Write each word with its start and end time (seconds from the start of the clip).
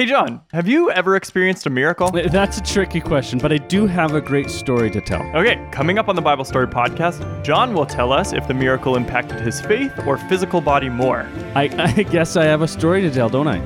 Hey, 0.00 0.06
John, 0.06 0.40
have 0.54 0.66
you 0.66 0.90
ever 0.90 1.14
experienced 1.14 1.66
a 1.66 1.68
miracle? 1.68 2.10
That's 2.10 2.56
a 2.56 2.62
tricky 2.62 3.02
question, 3.02 3.38
but 3.38 3.52
I 3.52 3.58
do 3.58 3.86
have 3.86 4.14
a 4.14 4.20
great 4.22 4.48
story 4.48 4.90
to 4.92 4.98
tell. 4.98 5.20
Okay, 5.36 5.62
coming 5.72 5.98
up 5.98 6.08
on 6.08 6.16
the 6.16 6.22
Bible 6.22 6.46
Story 6.46 6.66
podcast, 6.66 7.44
John 7.44 7.74
will 7.74 7.84
tell 7.84 8.10
us 8.10 8.32
if 8.32 8.48
the 8.48 8.54
miracle 8.54 8.96
impacted 8.96 9.42
his 9.42 9.60
faith 9.60 9.92
or 10.06 10.16
physical 10.16 10.62
body 10.62 10.88
more. 10.88 11.28
I, 11.54 11.64
I 11.98 12.02
guess 12.04 12.34
I 12.36 12.46
have 12.46 12.62
a 12.62 12.66
story 12.66 13.02
to 13.02 13.10
tell, 13.10 13.28
don't 13.28 13.46
I? 13.46 13.58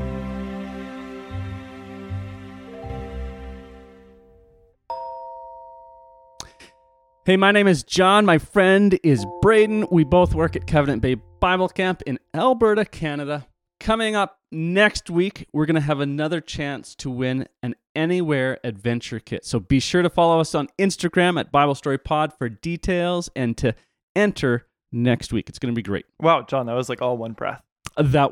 Hey, 7.27 7.37
my 7.37 7.53
name 7.53 7.69
is 7.69 7.85
John. 7.85 8.27
My 8.27 8.39
friend 8.39 8.99
is 9.05 9.25
Braden. 9.41 9.87
We 9.93 10.03
both 10.03 10.35
work 10.35 10.57
at 10.57 10.67
Covenant 10.67 11.01
Bay 11.01 11.15
Bible 11.15 11.69
Camp 11.69 12.03
in 12.07 12.19
Alberta, 12.35 12.85
Canada. 12.85 13.47
Coming 13.81 14.17
up 14.17 14.39
next 14.51 15.11
week, 15.11 15.47
we're 15.53 15.67
going 15.67 15.75
to 15.75 15.81
have 15.81 16.01
another 16.01 16.41
chance 16.41 16.95
to 16.97 17.11
win 17.11 17.47
an 17.63 17.75
Anywhere 17.95 18.59
Adventure 18.65 19.21
Kit. 19.21 19.45
So 19.45 19.61
be 19.61 19.79
sure 19.79 20.03
to 20.03 20.09
follow 20.09 20.41
us 20.41 20.55
on 20.55 20.69
Instagram 20.79 21.39
at 21.39 21.53
Bible 21.53 21.75
Story 21.75 21.99
Pod 21.99 22.33
for 22.33 22.49
details 22.49 23.29
and 23.37 23.57
to 23.59 23.75
enter 24.17 24.67
next 24.91 25.33
week. 25.33 25.49
It's 25.49 25.59
going 25.59 25.75
to 25.75 25.77
be 25.77 25.83
great. 25.83 26.07
Wow, 26.21 26.43
John, 26.43 26.67
that 26.67 26.75
was 26.75 26.89
like 26.89 27.03
all 27.03 27.17
one 27.19 27.33
breath. 27.33 27.63
Uh, 27.97 28.05
That 28.05 28.31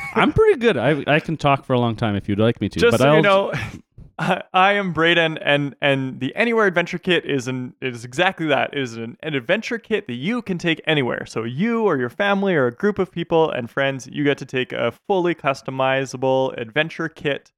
I'm 0.14 0.32
pretty 0.32 0.58
good. 0.58 0.76
I, 0.76 1.02
I 1.06 1.20
can 1.20 1.36
talk 1.36 1.64
for 1.64 1.72
a 1.72 1.80
long 1.80 1.96
time 1.96 2.16
if 2.16 2.28
you'd 2.28 2.38
like 2.38 2.60
me 2.60 2.68
to. 2.68 2.78
Just 2.78 2.92
but 2.92 3.00
so 3.00 3.08
I'll, 3.08 3.16
you 3.16 3.22
know, 3.22 3.52
I, 4.20 4.42
I 4.52 4.72
am 4.74 4.92
Braden, 4.92 5.38
and 5.38 5.74
and 5.80 6.20
the 6.20 6.36
Anywhere 6.36 6.66
Adventure 6.66 6.98
Kit 6.98 7.24
is 7.24 7.48
an 7.48 7.74
it 7.80 7.94
is 7.94 8.04
exactly 8.04 8.46
that. 8.46 8.74
It 8.74 8.80
is 8.80 8.96
an, 8.96 9.16
an 9.22 9.34
adventure 9.34 9.78
kit 9.78 10.06
that 10.06 10.14
you 10.14 10.42
can 10.42 10.58
take 10.58 10.80
anywhere. 10.86 11.24
So 11.24 11.44
you 11.44 11.84
or 11.84 11.96
your 11.96 12.10
family 12.10 12.54
or 12.54 12.66
a 12.66 12.72
group 12.72 12.98
of 12.98 13.10
people 13.10 13.50
and 13.50 13.70
friends, 13.70 14.06
you 14.06 14.22
get 14.22 14.36
to 14.38 14.44
take 14.44 14.72
a 14.72 14.92
fully 15.08 15.34
customizable 15.34 16.56
adventure 16.60 17.08
kit, 17.08 17.50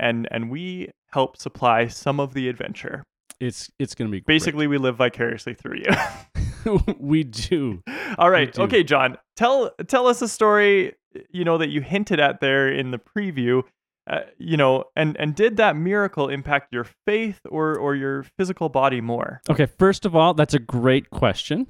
and 0.00 0.26
and 0.32 0.50
we 0.50 0.90
help 1.12 1.36
supply 1.36 1.86
some 1.86 2.18
of 2.18 2.34
the 2.34 2.48
adventure. 2.48 3.04
it's 3.38 3.70
it's 3.78 3.94
going 3.94 4.08
to 4.08 4.12
be 4.12 4.20
great. 4.20 4.34
Basically, 4.34 4.66
we 4.66 4.78
live 4.78 4.96
vicariously 4.96 5.54
through 5.54 5.78
you. 5.78 6.80
we 6.98 7.22
do. 7.22 7.82
All 8.18 8.30
right. 8.30 8.52
do. 8.52 8.62
Okay, 8.62 8.82
John. 8.82 9.16
Tell 9.36 9.70
tell 9.86 10.08
us 10.08 10.20
a 10.22 10.28
story, 10.28 10.96
you 11.30 11.44
know, 11.44 11.56
that 11.58 11.68
you 11.68 11.82
hinted 11.82 12.18
at 12.18 12.40
there 12.40 12.68
in 12.68 12.90
the 12.90 12.98
preview. 12.98 13.62
Uh, 14.06 14.20
you 14.38 14.56
know, 14.56 14.84
and 14.96 15.16
and 15.18 15.34
did 15.34 15.56
that 15.56 15.76
miracle 15.76 16.28
impact 16.28 16.72
your 16.72 16.84
faith 17.06 17.40
or 17.48 17.74
or 17.76 17.94
your 17.94 18.24
physical 18.36 18.68
body 18.68 19.00
more? 19.00 19.40
Okay, 19.48 19.66
first 19.66 20.04
of 20.04 20.14
all, 20.14 20.34
that's 20.34 20.52
a 20.54 20.58
great 20.58 21.08
question. 21.10 21.66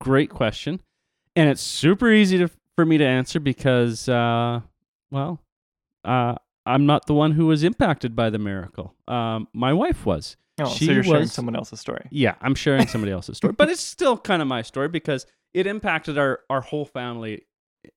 Great 0.00 0.30
question. 0.30 0.80
And 1.34 1.48
it's 1.48 1.62
super 1.62 2.10
easy 2.12 2.38
to, 2.38 2.50
for 2.76 2.84
me 2.84 2.98
to 2.98 3.06
answer 3.06 3.40
because, 3.40 4.08
uh, 4.08 4.60
well, 5.10 5.40
uh, 6.04 6.34
I'm 6.66 6.84
not 6.86 7.06
the 7.06 7.14
one 7.14 7.32
who 7.32 7.46
was 7.46 7.64
impacted 7.64 8.14
by 8.14 8.28
the 8.30 8.38
miracle. 8.38 8.94
Um, 9.08 9.48
my 9.54 9.72
wife 9.72 10.04
was. 10.04 10.36
Oh, 10.60 10.68
She 10.68 10.86
so 10.86 10.92
you're 10.92 11.02
sharing 11.02 11.20
was- 11.22 11.32
someone 11.32 11.56
else's 11.56 11.80
story. 11.80 12.06
Yeah, 12.10 12.34
I'm 12.42 12.54
sharing 12.54 12.86
somebody 12.94 13.12
else's 13.12 13.38
story, 13.38 13.54
but 13.56 13.70
it's 13.70 13.80
still 13.80 14.18
kind 14.18 14.42
of 14.42 14.48
my 14.48 14.62
story 14.62 14.88
because 14.88 15.26
it 15.54 15.66
impacted 15.66 16.18
our, 16.18 16.40
our 16.50 16.60
whole 16.60 16.84
family 16.84 17.46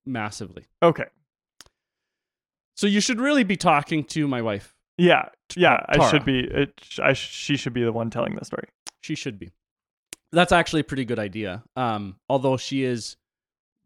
massively. 0.06 0.66
Okay. 0.82 1.06
So 2.76 2.88
you 2.88 3.00
should 3.02 3.20
really 3.20 3.44
be 3.44 3.56
talking 3.58 4.04
to 4.06 4.28
my 4.28 4.42
wife. 4.42 4.76
Yeah. 4.98 5.30
Yeah. 5.56 5.84
I 5.90 6.10
should 6.10 6.26
be. 6.26 6.40
It, 6.40 6.74
I 7.02 7.14
she 7.14 7.58
should 7.58 7.74
be 7.74 7.84
the 7.84 7.92
one 7.92 8.10
telling 8.10 8.36
the 8.36 8.46
story. 8.46 8.68
She 9.02 9.16
should 9.16 9.40
be. 9.40 9.52
That's 10.32 10.52
actually 10.52 10.82
a 10.82 10.84
pretty 10.86 11.06
good 11.06 11.20
idea. 11.20 11.64
Um, 11.76 12.18
although 12.30 12.58
she 12.58 12.84
is 12.84 13.16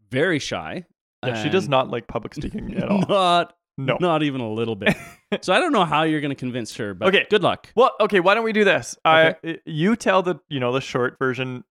very 0.10 0.40
shy. 0.40 0.86
Yeah, 1.26 1.44
she 1.44 1.50
does 1.50 1.68
not 1.68 1.90
like 1.90 2.08
public 2.08 2.34
speaking 2.34 2.76
at 2.78 2.88
all. 2.90 3.00
Not, 3.10 3.54
No. 3.78 3.98
not 4.00 4.24
even 4.24 4.42
a 4.42 4.50
little 4.52 4.76
bit. 4.76 4.96
so 5.42 5.54
I 5.54 5.60
don't 5.60 5.72
know 5.74 5.86
how 5.86 6.04
you're 6.04 6.20
going 6.22 6.32
to 6.32 6.36
convince 6.36 6.76
her, 6.78 6.94
but 6.94 7.10
Okay. 7.10 7.28
good 7.30 7.44
luck. 7.44 7.68
Well, 7.76 7.92
okay. 8.02 8.20
Why 8.20 8.34
don't 8.36 8.44
we 8.44 8.52
do 8.54 8.64
this? 8.64 8.98
I 9.06 9.36
you 9.66 9.96
tell 9.96 10.22
the 10.22 10.36
you 10.50 10.60
know 10.60 10.72
the 10.74 10.82
short 10.82 11.18
version 11.20 11.64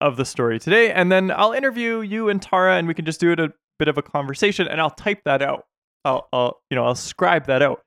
of 0.00 0.16
the 0.16 0.24
story 0.24 0.58
today, 0.58 0.90
and 0.92 1.10
then 1.10 1.30
I'll 1.30 1.52
interview 1.52 2.00
you 2.00 2.28
and 2.28 2.40
Tara, 2.40 2.76
and 2.76 2.86
we 2.88 2.94
can 2.94 3.04
just 3.04 3.20
do 3.20 3.32
it 3.32 3.40
a 3.40 3.52
bit 3.78 3.88
of 3.88 3.96
a 3.98 4.02
conversation, 4.02 4.68
and 4.68 4.80
I'll 4.80 4.90
type 4.90 5.22
that 5.24 5.42
out. 5.42 5.66
I'll, 6.04 6.28
I'll 6.32 6.60
you 6.70 6.74
know 6.76 6.84
I'll 6.84 6.94
scribe 6.94 7.46
that 7.46 7.62
out, 7.62 7.82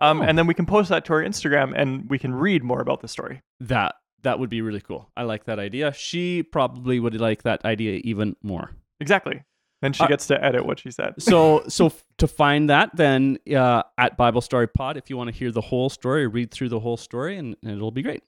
um, 0.00 0.20
Oh. 0.20 0.24
and 0.24 0.36
then 0.38 0.46
we 0.46 0.54
can 0.54 0.66
post 0.66 0.88
that 0.90 1.04
to 1.06 1.12
our 1.14 1.22
Instagram, 1.22 1.72
and 1.76 2.08
we 2.10 2.18
can 2.18 2.34
read 2.34 2.62
more 2.62 2.80
about 2.80 3.00
the 3.00 3.08
story. 3.08 3.42
That 3.60 3.94
that 4.22 4.38
would 4.38 4.50
be 4.50 4.60
really 4.62 4.80
cool. 4.80 5.10
I 5.16 5.22
like 5.24 5.44
that 5.44 5.58
idea. 5.58 5.92
She 5.92 6.42
probably 6.42 6.98
would 7.00 7.20
like 7.20 7.42
that 7.42 7.64
idea 7.64 8.00
even 8.04 8.36
more. 8.42 8.70
Exactly. 9.00 9.42
Then 9.82 9.92
she 9.92 10.02
Uh, 10.04 10.06
gets 10.06 10.26
to 10.28 10.42
edit 10.42 10.64
what 10.64 10.78
she 10.78 10.90
said. 10.90 11.14
So 11.20 11.64
so 11.68 11.92
to 12.18 12.26
find 12.26 12.70
that, 12.70 12.96
then 12.96 13.38
uh, 13.54 13.82
at 13.98 14.16
Bible 14.16 14.40
Story 14.40 14.66
Pod, 14.66 14.96
if 14.96 15.10
you 15.10 15.16
want 15.18 15.28
to 15.30 15.36
hear 15.36 15.50
the 15.52 15.60
whole 15.60 15.90
story, 15.90 16.26
read 16.26 16.50
through 16.50 16.70
the 16.70 16.80
whole 16.80 16.96
story, 16.96 17.36
and, 17.36 17.54
and 17.62 17.72
it'll 17.72 17.90
be 17.90 18.02
great. 18.02 18.22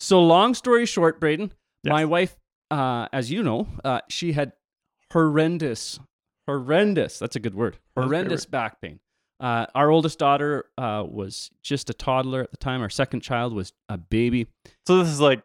So 0.00 0.20
long 0.22 0.52
story 0.54 0.84
short, 0.84 1.20
Braden, 1.20 1.52
my 1.84 2.04
wife, 2.04 2.36
uh, 2.70 3.08
as 3.12 3.30
you 3.30 3.42
know, 3.42 3.66
uh, 3.82 4.00
she 4.10 4.32
had 4.32 4.52
horrendous, 5.12 5.98
horrendous. 6.46 7.18
That's 7.18 7.36
a 7.36 7.40
good 7.40 7.54
word. 7.54 7.74
That's 7.94 8.04
a 8.06 8.08
great 8.08 8.16
Horrendous 8.18 8.46
back 8.46 8.80
pain. 8.80 9.00
Uh, 9.40 9.66
our 9.74 9.90
oldest 9.90 10.18
daughter 10.18 10.66
uh, 10.78 11.04
was 11.06 11.50
just 11.62 11.90
a 11.90 11.94
toddler 11.94 12.42
at 12.42 12.50
the 12.50 12.56
time. 12.56 12.80
Our 12.82 12.90
second 12.90 13.20
child 13.20 13.52
was 13.52 13.72
a 13.88 13.98
baby. 13.98 14.46
So 14.86 14.98
this 14.98 15.08
is 15.08 15.20
like 15.20 15.42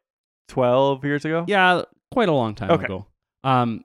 twelve 0.47 1.03
years 1.03 1.25
ago. 1.25 1.45
Yeah, 1.47 1.83
quite 2.11 2.29
a 2.29 2.33
long 2.33 2.55
time 2.55 2.71
Okay. 2.71 2.85
ago. 2.85 3.07
Um, 3.43 3.83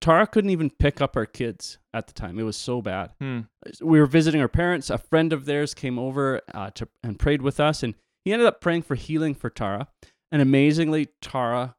Tara 0.00 0.26
couldn't 0.26 0.50
even 0.50 0.70
pick 0.70 1.00
up 1.00 1.16
our 1.16 1.26
kids 1.26 1.78
at 1.92 2.06
the 2.06 2.12
time. 2.12 2.38
It 2.38 2.44
was 2.44 2.56
so 2.56 2.80
bad. 2.82 3.10
Hmm. 3.20 3.40
We 3.82 3.98
were 4.00 4.06
visiting 4.06 4.40
our 4.40 4.48
parents. 4.48 4.90
A 4.90 4.98
friend 4.98 5.32
of 5.32 5.44
theirs 5.44 5.74
came 5.74 5.98
over 5.98 6.40
uh, 6.54 6.70
to, 6.70 6.88
and 7.02 7.18
prayed 7.18 7.42
with 7.42 7.58
us, 7.58 7.82
and 7.82 7.94
he 8.24 8.32
ended 8.32 8.46
up 8.46 8.60
praying 8.60 8.82
for 8.82 8.94
healing 8.94 9.34
for 9.34 9.50
Tara. 9.50 9.88
And 10.30 10.40
amazingly, 10.42 11.08
Tara 11.20 11.74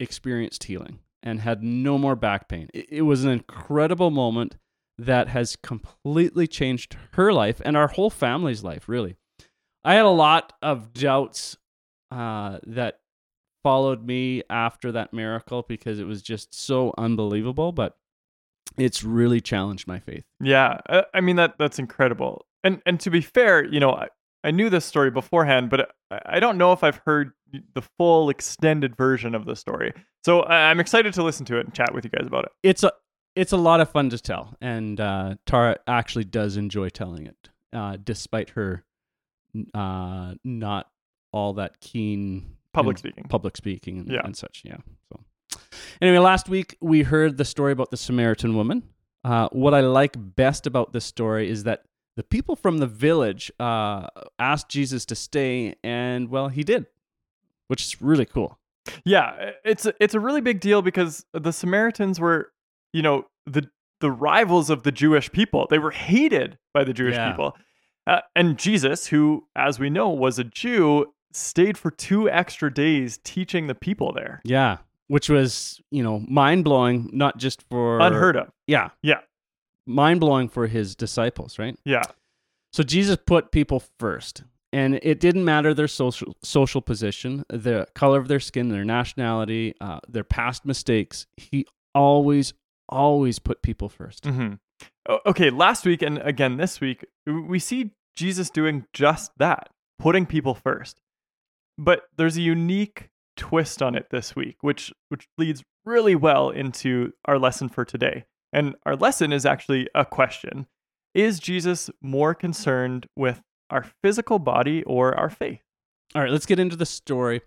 experienced 0.00 0.64
healing 0.64 0.98
and 1.22 1.40
had 1.40 1.62
no 1.62 1.98
more 1.98 2.16
back 2.16 2.48
pain. 2.48 2.68
It, 2.74 3.02
was 3.02 3.24
an 3.24 3.30
incredible 3.30 4.10
moment 4.10 4.56
that 4.98 5.28
has 5.28 5.56
completely 5.56 6.46
changed 6.46 6.96
her 7.12 7.32
life 7.32 7.60
and 7.64 7.76
our 7.76 7.88
whole 7.88 8.10
family's 8.10 8.62
life, 8.64 8.88
really. 8.88 9.16
I 9.84 9.94
had 9.94 10.04
a 10.04 10.10
lot 10.10 10.52
of 10.62 10.92
doubts 10.92 11.56
uh, 12.10 12.58
that 12.66 13.00
followed 13.62 14.04
me 14.04 14.42
after 14.50 14.92
that 14.92 15.12
miracle 15.12 15.64
because 15.68 15.98
it 15.98 16.06
was 16.06 16.22
just 16.22 16.54
so 16.54 16.92
unbelievable, 16.98 17.72
but 17.72 17.96
it's 18.76 19.04
really 19.04 19.40
challenged 19.40 19.86
my 19.86 19.98
faith. 19.98 20.24
Yeah, 20.40 20.80
I, 20.88 21.04
I 21.14 21.20
mean 21.20 21.36
that 21.36 21.54
that's 21.58 21.78
incredible. 21.78 22.46
And 22.64 22.80
and 22.86 23.00
to 23.00 23.10
be 23.10 23.20
fair, 23.20 23.64
you 23.64 23.80
know, 23.80 24.06
I, 24.44 24.50
knew 24.50 24.70
this 24.70 24.84
story 24.84 25.10
beforehand, 25.10 25.70
but 25.70 25.90
I, 26.10 26.20
I 26.36 26.40
don't 26.40 26.58
know 26.58 26.72
if 26.72 26.82
I've 26.84 27.00
heard 27.06 27.32
the 27.74 27.82
full 27.98 28.30
extended 28.30 28.96
version 28.96 29.34
of 29.34 29.44
the 29.44 29.54
story. 29.56 29.92
So 30.24 30.44
I'm 30.44 30.80
excited 30.80 31.14
to 31.14 31.22
listen 31.22 31.44
to 31.46 31.56
it 31.58 31.66
and 31.66 31.74
chat 31.74 31.92
with 31.94 32.04
you 32.04 32.10
guys 32.10 32.26
about 32.26 32.44
it. 32.44 32.52
It's 32.62 32.82
a 32.84 32.92
it's 33.34 33.52
a 33.52 33.56
lot 33.56 33.80
of 33.80 33.90
fun 33.90 34.10
to 34.10 34.18
tell, 34.18 34.54
and 34.60 35.00
uh, 35.00 35.34
Tara 35.46 35.76
actually 35.86 36.24
does 36.24 36.56
enjoy 36.58 36.90
telling 36.90 37.26
it, 37.26 37.48
uh, 37.72 37.96
despite 38.02 38.50
her 38.50 38.84
uh, 39.74 40.34
not 40.44 40.88
all 41.32 41.54
that 41.54 41.80
keen 41.80 42.56
Public 42.72 42.98
speaking. 42.98 43.24
public 43.24 43.56
speaking 43.56 43.98
and, 43.98 44.10
Yeah. 44.10 44.20
and 44.24 44.36
such. 44.36 44.62
Yeah. 44.64 44.78
So 45.10 45.20
anyway, 46.00 46.18
last 46.18 46.48
week 46.48 46.76
we 46.80 47.02
heard 47.02 47.36
the 47.36 47.44
story 47.44 47.72
about 47.72 47.90
the 47.90 47.96
Samaritan 47.96 48.54
woman. 48.56 48.82
Uh, 49.24 49.48
what 49.52 49.72
I 49.74 49.80
like 49.80 50.14
best 50.18 50.66
about 50.66 50.92
this 50.92 51.04
story 51.04 51.48
is 51.48 51.64
that 51.64 51.82
the 52.16 52.22
people 52.22 52.56
from 52.56 52.78
the 52.78 52.86
village 52.86 53.50
uh, 53.58 54.06
asked 54.38 54.68
Jesus 54.68 55.04
to 55.06 55.14
stay, 55.14 55.74
and 55.82 56.28
well, 56.28 56.48
he 56.48 56.62
did, 56.62 56.86
which 57.68 57.82
is 57.82 58.00
really 58.02 58.26
cool. 58.26 58.58
Yeah, 59.04 59.52
it's 59.64 59.86
a, 59.86 59.94
it's 60.00 60.14
a 60.14 60.20
really 60.20 60.40
big 60.40 60.60
deal 60.60 60.82
because 60.82 61.24
the 61.32 61.52
Samaritans 61.52 62.18
were, 62.20 62.52
you 62.92 63.02
know, 63.02 63.26
the 63.46 63.68
the 64.00 64.10
rivals 64.10 64.68
of 64.70 64.82
the 64.82 64.90
Jewish 64.92 65.30
people. 65.30 65.66
They 65.70 65.78
were 65.78 65.92
hated 65.92 66.58
by 66.74 66.82
the 66.84 66.92
Jewish 66.92 67.14
Yeah. 67.14 67.30
people. 67.30 67.56
Uh, 68.04 68.20
and 68.34 68.58
Jesus, 68.58 69.06
who 69.06 69.46
as 69.54 69.78
we 69.78 69.88
know 69.88 70.08
was 70.10 70.38
a 70.40 70.44
Jew, 70.44 71.12
stayed 71.32 71.78
for 71.78 71.90
two 71.92 72.28
extra 72.28 72.72
days 72.74 73.20
teaching 73.22 73.68
the 73.68 73.76
people 73.76 74.12
there. 74.12 74.40
Yeah, 74.44 74.78
which 75.06 75.28
was 75.28 75.80
you 75.92 76.02
know 76.02 76.18
mind 76.28 76.64
blowing, 76.64 77.08
not 77.12 77.38
just 77.38 77.62
for 77.70 78.00
Unheard 78.00 78.36
of. 78.36 78.50
Yeah, 78.66 78.90
Yeah. 79.02 79.20
Mind 79.86 80.20
blowing 80.20 80.48
for 80.48 80.66
his 80.66 80.94
disciples, 80.94 81.58
right? 81.58 81.76
Yeah. 81.84 82.02
So 82.72 82.82
Jesus 82.82 83.16
put 83.26 83.52
people 83.52 83.82
first, 83.98 84.44
and 84.72 84.98
it 85.02 85.20
didn't 85.20 85.44
matter 85.44 85.74
their 85.74 85.88
social 85.88 86.36
social 86.42 86.80
position, 86.80 87.44
the 87.48 87.86
color 87.94 88.18
of 88.18 88.28
their 88.28 88.40
skin, 88.40 88.68
their 88.68 88.84
nationality, 88.84 89.74
uh, 89.80 90.00
their 90.08 90.24
past 90.24 90.64
mistakes. 90.64 91.26
He 91.36 91.66
always, 91.94 92.54
always 92.88 93.38
put 93.38 93.62
people 93.62 93.90
1st 93.90 94.32
hmm 94.32 94.54
Okay, 95.26 95.50
last 95.50 95.84
week 95.84 96.02
and 96.02 96.18
again 96.18 96.56
this 96.56 96.80
week, 96.80 97.04
we 97.26 97.58
see 97.58 97.90
Jesus 98.16 98.50
doing 98.50 98.86
just 98.92 99.32
that, 99.38 99.68
putting 99.98 100.26
people 100.26 100.54
first. 100.54 101.00
But 101.78 102.02
there's 102.16 102.36
a 102.36 102.40
unique 102.42 103.10
twist 103.36 103.82
on 103.82 103.94
it 103.94 104.08
this 104.10 104.36
week, 104.36 104.56
which 104.60 104.92
which 105.08 105.28
leads 105.38 105.62
really 105.84 106.14
well 106.14 106.50
into 106.50 107.12
our 107.24 107.38
lesson 107.38 107.68
for 107.68 107.84
today. 107.84 108.24
And 108.52 108.74
our 108.84 108.96
lesson 108.96 109.32
is 109.32 109.46
actually 109.46 109.88
a 109.94 110.04
question. 110.04 110.66
is 111.14 111.38
Jesus 111.38 111.90
more 112.00 112.34
concerned 112.34 113.06
with 113.16 113.42
our 113.70 113.84
physical 114.02 114.38
body 114.38 114.82
or 114.84 115.14
our 115.14 115.30
faith? 115.30 115.60
All 116.14 116.22
right, 116.22 116.30
let's 116.30 116.46
get 116.46 116.58
into 116.58 116.76
the 116.76 116.86
story. 116.86 117.42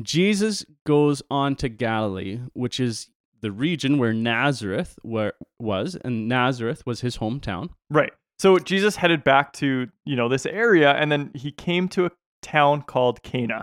Jesus 0.00 0.64
goes 0.86 1.22
on 1.30 1.54
to 1.56 1.68
Galilee, 1.68 2.40
which 2.52 2.80
is 2.80 3.08
the 3.40 3.52
region 3.52 3.98
where 3.98 4.12
Nazareth 4.12 4.98
where, 5.02 5.34
was, 5.60 5.96
and 6.04 6.28
Nazareth 6.28 6.84
was 6.86 7.00
his 7.02 7.18
hometown. 7.18 7.70
Right. 7.90 8.12
So 8.38 8.58
Jesus 8.58 8.96
headed 8.96 9.22
back 9.22 9.52
to, 9.54 9.88
you 10.04 10.16
know, 10.16 10.28
this 10.28 10.46
area 10.46 10.92
and 10.92 11.12
then 11.12 11.30
he 11.34 11.52
came 11.52 11.88
to 11.90 12.06
a 12.06 12.10
town 12.42 12.82
called 12.82 13.22
Cana. 13.22 13.62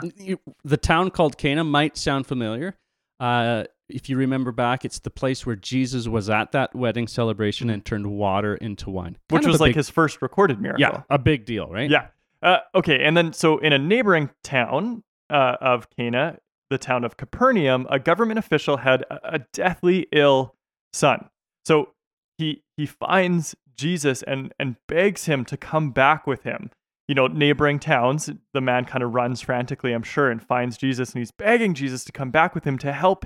The 0.64 0.78
town 0.78 1.12
called 1.12 1.38
Cana 1.38 1.64
might 1.64 1.98
sound 1.98 2.26
familiar. 2.28 2.78
Uh, 3.20 3.66
if 3.94 4.10
you 4.10 4.18
remember 4.18 4.52
back, 4.52 4.84
it's 4.86 5.00
the 5.00 5.10
place 5.10 5.46
where 5.46 5.56
Jesus 5.56 6.08
was 6.08 6.30
at 6.30 6.52
that 6.54 6.76
wedding 6.76 7.08
celebration 7.08 7.70
and 7.70 7.84
turned 7.86 8.08
water 8.08 8.56
into 8.56 8.90
wine. 8.90 9.18
Which 9.30 9.42
Kind 9.42 9.46
of 9.46 9.52
was 9.54 9.62
like 9.62 9.70
big- 9.70 9.76
his 9.78 9.90
first 9.90 10.22
recorded 10.22 10.60
miracle. 10.62 10.82
yeah, 10.82 11.04
a 11.10 11.20
big 11.20 11.46
deal, 11.46 11.68
right? 11.68 11.90
Yeah. 11.90 12.08
Uh, 12.42 12.58
okay. 12.74 13.04
And 13.04 13.16
then, 13.16 13.34
so 13.34 13.58
in 13.60 13.72
a 13.74 13.78
neighboring 13.78 14.30
town 14.44 15.04
uh, 15.30 15.58
of 15.62 15.90
Cana, 15.92 16.40
the 16.70 16.78
town 16.78 17.04
of 17.04 17.18
Capernaum, 17.18 17.86
a 17.90 18.00
government 18.00 18.40
official 18.40 18.78
had 18.78 19.04
a, 19.12 19.36
a 19.36 19.40
deathly 19.54 20.08
ill 20.12 20.56
son. 20.94 21.30
So 21.66 21.90
he 22.38 22.64
he 22.78 22.86
finds 22.86 23.56
Jesus 23.76 24.24
and 24.24 24.54
and 24.60 24.76
begs 24.88 25.26
him 25.26 25.46
to 25.46 25.58
come 25.58 25.92
back 25.92 26.26
with 26.26 26.44
him. 26.44 26.72
You 27.08 27.16
know, 27.16 27.28
neighboring 27.28 27.78
towns, 27.80 28.30
the 28.54 28.62
man 28.62 28.86
kind 28.86 29.04
of 29.04 29.14
runs 29.14 29.42
frantically, 29.42 29.92
I'm 29.92 30.04
sure, 30.04 30.32
and 30.32 30.42
finds 30.42 30.78
Jesus, 30.78 31.12
and 31.12 31.20
he's 31.20 31.32
begging 31.32 31.74
Jesus 31.74 32.06
to 32.06 32.12
come 32.12 32.32
back 32.32 32.56
with 32.56 32.64
him 32.64 32.78
to 32.80 32.94
help 32.94 33.26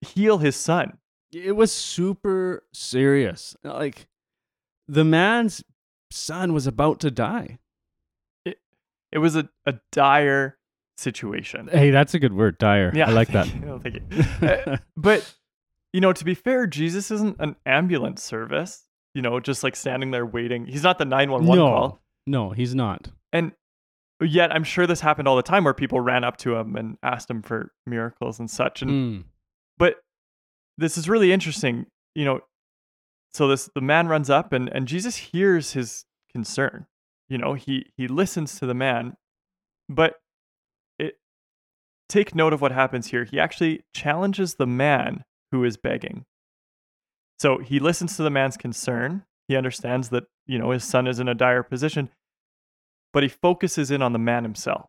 heal 0.00 0.38
his 0.38 0.56
son. 0.56 0.98
It 1.32 1.56
was 1.56 1.72
super 1.72 2.64
serious. 2.72 3.56
Like 3.64 4.06
the 4.88 5.04
man's 5.04 5.62
son 6.10 6.52
was 6.52 6.66
about 6.66 7.00
to 7.00 7.10
die. 7.10 7.58
It 9.12 9.18
was 9.18 9.36
a, 9.36 9.48
a 9.64 9.74
dire 9.92 10.58
situation. 10.96 11.68
Hey, 11.70 11.90
that's 11.90 12.12
a 12.14 12.18
good 12.18 12.32
word, 12.34 12.58
dire. 12.58 12.90
Yeah, 12.94 13.08
I 13.08 13.12
like 13.12 13.28
that. 13.32 13.46
you. 13.54 13.80
Thank 13.82 13.94
you. 13.96 14.46
Uh, 14.48 14.76
but 14.96 15.34
you 15.92 16.00
know, 16.00 16.12
to 16.12 16.24
be 16.24 16.34
fair, 16.34 16.66
Jesus 16.66 17.10
isn't 17.10 17.36
an 17.38 17.56
ambulance 17.64 18.22
service. 18.22 18.82
You 19.14 19.22
know, 19.22 19.40
just 19.40 19.62
like 19.62 19.76
standing 19.76 20.10
there 20.10 20.26
waiting. 20.26 20.66
He's 20.66 20.82
not 20.82 20.98
the 20.98 21.04
nine 21.06 21.30
one 21.30 21.46
one 21.46 21.56
no, 21.58 21.66
call. 21.66 22.00
no, 22.26 22.50
he's 22.50 22.74
not. 22.74 23.08
And 23.32 23.52
yet, 24.22 24.52
I'm 24.52 24.64
sure 24.64 24.86
this 24.86 25.00
happened 25.00 25.28
all 25.28 25.36
the 25.36 25.42
time 25.42 25.64
where 25.64 25.72
people 25.72 26.00
ran 26.00 26.22
up 26.24 26.36
to 26.38 26.54
him 26.56 26.76
and 26.76 26.98
asked 27.02 27.30
him 27.30 27.40
for 27.42 27.72
miracles 27.86 28.38
and 28.38 28.50
such. 28.50 28.82
And 28.82 28.90
Mm. 28.90 29.24
But 29.78 29.96
this 30.78 30.96
is 30.96 31.08
really 31.08 31.32
interesting. 31.32 31.86
You 32.14 32.24
know, 32.24 32.40
so 33.32 33.48
this 33.48 33.68
the 33.74 33.80
man 33.80 34.08
runs 34.08 34.30
up 34.30 34.52
and 34.52 34.68
and 34.68 34.88
Jesus 34.88 35.16
hears 35.16 35.72
his 35.72 36.04
concern. 36.32 36.86
You 37.28 37.38
know, 37.38 37.54
he 37.54 37.86
he 37.96 38.08
listens 38.08 38.58
to 38.58 38.66
the 38.66 38.74
man, 38.74 39.16
but 39.88 40.14
it 40.98 41.18
take 42.08 42.34
note 42.34 42.52
of 42.52 42.60
what 42.60 42.72
happens 42.72 43.08
here. 43.08 43.24
He 43.24 43.40
actually 43.40 43.82
challenges 43.94 44.54
the 44.54 44.66
man 44.66 45.24
who 45.50 45.64
is 45.64 45.76
begging. 45.76 46.24
So 47.38 47.58
he 47.58 47.80
listens 47.80 48.16
to 48.16 48.22
the 48.22 48.30
man's 48.30 48.56
concern. 48.56 49.24
He 49.48 49.56
understands 49.56 50.08
that, 50.08 50.24
you 50.46 50.58
know, 50.58 50.70
his 50.70 50.84
son 50.84 51.06
is 51.06 51.20
in 51.20 51.28
a 51.28 51.34
dire 51.34 51.62
position, 51.62 52.08
but 53.12 53.22
he 53.22 53.28
focuses 53.28 53.90
in 53.90 54.02
on 54.02 54.12
the 54.12 54.18
man 54.18 54.42
himself. 54.42 54.88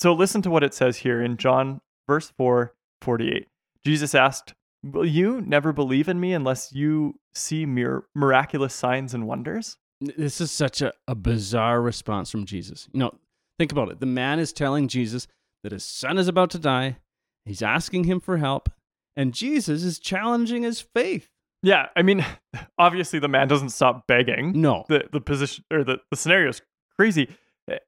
So 0.00 0.12
listen 0.12 0.42
to 0.42 0.50
what 0.50 0.64
it 0.64 0.74
says 0.74 0.98
here 0.98 1.22
in 1.22 1.36
John 1.36 1.80
verse 2.06 2.32
4, 2.36 2.74
48. 3.02 3.46
Jesus 3.88 4.14
asked, 4.14 4.52
Will 4.84 5.06
you 5.06 5.40
never 5.40 5.72
believe 5.72 6.10
in 6.10 6.20
me 6.20 6.34
unless 6.34 6.74
you 6.74 7.18
see 7.32 7.64
mir- 7.64 8.04
miraculous 8.14 8.74
signs 8.74 9.14
and 9.14 9.26
wonders? 9.26 9.78
This 10.02 10.42
is 10.42 10.50
such 10.50 10.82
a, 10.82 10.92
a 11.08 11.14
bizarre 11.14 11.80
response 11.80 12.30
from 12.30 12.44
Jesus. 12.44 12.86
You 12.92 13.00
know, 13.00 13.14
think 13.58 13.72
about 13.72 13.90
it. 13.90 13.98
The 13.98 14.04
man 14.04 14.40
is 14.40 14.52
telling 14.52 14.88
Jesus 14.88 15.26
that 15.62 15.72
his 15.72 15.86
son 15.86 16.18
is 16.18 16.28
about 16.28 16.50
to 16.50 16.58
die. 16.58 16.98
He's 17.46 17.62
asking 17.62 18.04
him 18.04 18.20
for 18.20 18.36
help, 18.36 18.68
and 19.16 19.32
Jesus 19.32 19.82
is 19.82 19.98
challenging 19.98 20.64
his 20.64 20.82
faith. 20.82 21.30
Yeah, 21.62 21.86
I 21.96 22.02
mean, 22.02 22.26
obviously 22.78 23.20
the 23.20 23.26
man 23.26 23.48
doesn't 23.48 23.70
stop 23.70 24.06
begging. 24.06 24.60
No. 24.60 24.84
The 24.90 25.08
the 25.10 25.22
position 25.22 25.64
or 25.72 25.82
the, 25.82 25.96
the 26.10 26.16
scenario 26.18 26.50
is 26.50 26.60
crazy. 26.94 27.34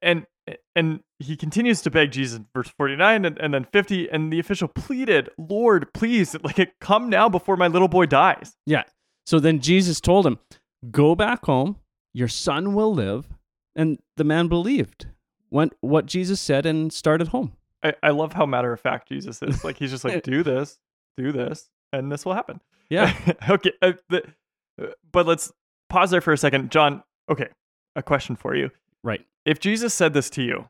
And 0.01 0.25
and 0.75 1.01
he 1.19 1.35
continues 1.35 1.81
to 1.81 1.91
beg 1.91 2.11
Jesus 2.11 2.39
in 2.39 2.47
verse 2.53 2.69
49 2.69 3.25
and, 3.25 3.37
and 3.37 3.53
then 3.53 3.65
50 3.71 4.09
and 4.09 4.31
the 4.31 4.39
official 4.39 4.67
pleaded, 4.67 5.29
"Lord, 5.37 5.93
please, 5.93 6.35
like 6.43 6.73
come 6.79 7.09
now 7.09 7.29
before 7.29 7.57
my 7.57 7.67
little 7.67 7.87
boy 7.87 8.05
dies." 8.05 8.55
Yeah. 8.65 8.83
So 9.25 9.39
then 9.39 9.59
Jesus 9.59 10.01
told 10.01 10.25
him, 10.25 10.39
Go 10.89 11.15
back 11.15 11.45
home, 11.45 11.77
your 12.13 12.27
son 12.27 12.73
will 12.73 12.93
live. 12.93 13.27
And 13.75 13.99
the 14.17 14.23
man 14.23 14.47
believed 14.47 15.07
went 15.49 15.73
what 15.81 16.05
Jesus 16.05 16.41
said 16.41 16.65
and 16.65 16.91
started 16.91 17.29
home. 17.29 17.53
I, 17.83 17.93
I 18.03 18.09
love 18.09 18.33
how 18.33 18.45
matter 18.45 18.73
of 18.73 18.79
fact 18.79 19.07
Jesus 19.09 19.41
is. 19.41 19.63
Like 19.63 19.77
he's 19.77 19.91
just 19.91 20.03
like, 20.03 20.23
"Do 20.23 20.43
this, 20.43 20.79
do 21.17 21.31
this, 21.31 21.69
and 21.93 22.11
this 22.11 22.25
will 22.25 22.33
happen." 22.33 22.59
Yeah. 22.89 23.13
okay. 23.49 23.71
Uh, 23.81 23.93
the, 24.09 24.23
uh, 24.81 24.87
but 25.11 25.25
let's 25.25 25.51
pause 25.89 26.11
there 26.11 26.21
for 26.21 26.33
a 26.33 26.37
second. 26.37 26.71
John, 26.71 27.03
okay. 27.29 27.47
A 27.95 28.03
question 28.03 28.35
for 28.35 28.55
you. 28.55 28.71
Right. 29.03 29.25
If 29.45 29.59
Jesus 29.59 29.93
said 29.93 30.13
this 30.13 30.29
to 30.31 30.41
you, 30.43 30.65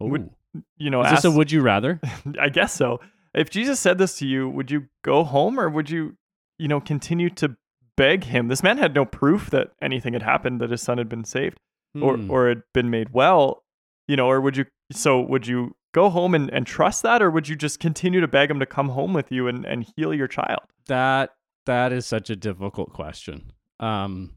Would- 0.00 0.30
you 0.76 0.88
know, 0.90 1.02
Is 1.02 1.10
this 1.10 1.24
a 1.24 1.30
would 1.30 1.50
you 1.50 1.60
rather? 1.62 2.00
I 2.40 2.48
guess 2.48 2.72
so. 2.72 3.00
If 3.34 3.50
Jesus 3.50 3.80
said 3.80 3.98
this 3.98 4.16
to 4.18 4.26
you, 4.26 4.48
would 4.48 4.70
you 4.70 4.86
go 5.02 5.24
home 5.24 5.58
or 5.58 5.68
would 5.68 5.90
you, 5.90 6.16
you 6.58 6.68
know, 6.68 6.80
continue 6.80 7.28
to 7.30 7.56
beg 7.96 8.24
him? 8.24 8.46
This 8.48 8.62
man 8.62 8.78
had 8.78 8.94
no 8.94 9.04
proof 9.04 9.50
that 9.50 9.72
anything 9.82 10.12
had 10.12 10.22
happened, 10.22 10.60
that 10.60 10.70
his 10.70 10.80
son 10.82 10.98
had 10.98 11.08
been 11.08 11.24
saved 11.24 11.58
or, 12.00 12.16
Hmm. 12.16 12.30
or 12.30 12.48
had 12.48 12.62
been 12.72 12.88
made 12.90 13.10
well, 13.12 13.64
you 14.06 14.14
know, 14.16 14.28
or 14.28 14.40
would 14.40 14.56
you, 14.56 14.66
so 14.92 15.20
would 15.20 15.46
you 15.48 15.74
go 15.92 16.08
home 16.10 16.34
and, 16.36 16.48
and 16.52 16.66
trust 16.66 17.02
that 17.02 17.20
or 17.22 17.30
would 17.30 17.48
you 17.48 17.56
just 17.56 17.80
continue 17.80 18.20
to 18.20 18.28
beg 18.28 18.48
him 18.50 18.60
to 18.60 18.66
come 18.66 18.90
home 18.90 19.12
with 19.12 19.32
you 19.32 19.48
and, 19.48 19.64
and 19.64 19.86
heal 19.96 20.14
your 20.14 20.28
child? 20.28 20.60
that 20.86 21.30
that 21.66 21.92
is 21.94 22.04
such 22.04 22.28
a 22.30 22.36
difficult 22.36 22.92
question. 22.92 23.50
Um 23.80 24.32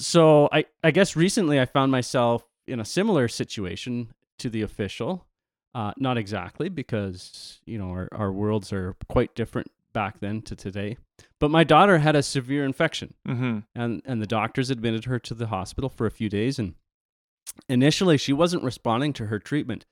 so 0.00 0.48
I 0.52 0.64
I 0.82 0.90
guess 0.90 1.16
recently 1.16 1.60
I 1.60 1.64
found 1.66 1.92
myself 1.92 2.44
in 2.66 2.80
a 2.80 2.84
similar 2.84 3.28
situation 3.28 4.12
to 4.38 4.48
the 4.50 4.62
official. 4.62 5.26
Uh 5.74 5.92
not 5.98 6.16
exactly 6.16 6.68
because, 6.68 7.60
you 7.66 7.78
know, 7.78 7.90
our, 7.90 8.08
our 8.12 8.32
worlds 8.32 8.72
are 8.72 8.96
quite 9.08 9.34
different 9.34 9.70
back 9.92 10.20
then 10.20 10.42
to 10.42 10.56
today. 10.56 10.96
But 11.40 11.50
my 11.50 11.64
daughter 11.64 11.98
had 11.98 12.16
a 12.16 12.22
severe 12.22 12.64
infection 12.64 13.14
Mm-hmm. 13.26 13.58
and 13.74 14.02
and 14.04 14.22
the 14.22 14.26
doctors 14.26 14.70
admitted 14.70 15.04
her 15.04 15.18
to 15.20 15.34
the 15.34 15.48
hospital 15.48 15.88
for 15.90 16.06
a 16.06 16.10
few 16.10 16.28
days 16.28 16.58
and 16.58 16.74
initially 17.68 18.16
she 18.16 18.32
wasn't 18.32 18.62
responding 18.62 19.12
to 19.14 19.26
her 19.26 19.38
treatment 19.38 19.84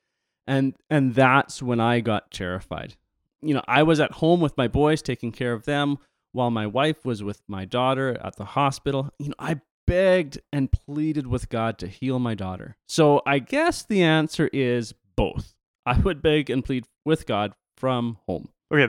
and 0.46 0.74
and 0.90 1.14
that's 1.14 1.62
when 1.62 1.80
i 1.80 2.00
got 2.00 2.30
terrified 2.30 2.94
you 3.42 3.54
know 3.54 3.62
i 3.66 3.82
was 3.82 3.98
at 3.98 4.12
home 4.12 4.40
with 4.40 4.56
my 4.56 4.68
boys 4.68 5.02
taking 5.02 5.32
care 5.32 5.52
of 5.52 5.64
them 5.64 5.98
while 6.32 6.50
my 6.50 6.66
wife 6.66 7.04
was 7.04 7.22
with 7.22 7.42
my 7.48 7.64
daughter 7.64 8.16
at 8.22 8.36
the 8.36 8.44
hospital 8.44 9.10
you 9.18 9.28
know 9.28 9.34
i 9.38 9.58
begged 9.86 10.38
and 10.52 10.70
pleaded 10.72 11.26
with 11.26 11.48
god 11.48 11.78
to 11.78 11.86
heal 11.86 12.18
my 12.18 12.34
daughter 12.34 12.76
so 12.88 13.22
i 13.26 13.38
guess 13.38 13.82
the 13.84 14.02
answer 14.02 14.48
is 14.52 14.94
both 15.16 15.54
i 15.84 15.96
would 15.98 16.20
beg 16.22 16.50
and 16.50 16.64
plead 16.64 16.84
with 17.04 17.26
god 17.26 17.52
from 17.76 18.18
home 18.26 18.48
Okay. 18.72 18.86